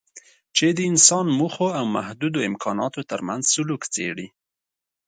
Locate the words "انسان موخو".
0.91-1.67